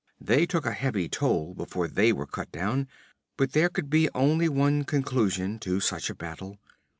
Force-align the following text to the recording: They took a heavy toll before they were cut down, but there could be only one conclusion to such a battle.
They 0.19 0.47
took 0.47 0.65
a 0.65 0.71
heavy 0.73 1.07
toll 1.07 1.53
before 1.53 1.87
they 1.87 2.11
were 2.11 2.25
cut 2.25 2.51
down, 2.51 2.87
but 3.37 3.51
there 3.51 3.69
could 3.69 3.87
be 3.91 4.09
only 4.15 4.49
one 4.49 4.83
conclusion 4.83 5.59
to 5.59 5.79
such 5.79 6.09
a 6.09 6.15
battle. 6.15 6.57